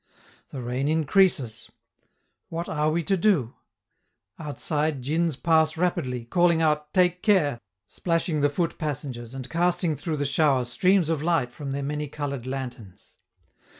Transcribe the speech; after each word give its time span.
The 0.49 0.63
rain 0.63 0.87
increases; 0.87 1.69
what 2.49 2.67
are 2.67 2.89
we 2.89 3.03
to 3.03 3.15
do? 3.15 3.53
Outside, 4.39 5.03
djins 5.03 5.35
pass 5.35 5.77
rapidly, 5.77 6.25
calling 6.25 6.59
out: 6.59 6.91
"Take 6.91 7.21
care!" 7.21 7.59
splashing 7.85 8.41
the 8.41 8.49
foot 8.49 8.79
passengers 8.79 9.35
and 9.35 9.47
casting 9.47 9.95
through 9.95 10.17
the 10.17 10.25
shower 10.25 10.65
streams 10.65 11.09
of 11.11 11.21
light 11.21 11.51
from 11.53 11.71
their 11.71 11.83
many 11.83 12.07
colored 12.07 12.47
lanterns. 12.47 13.19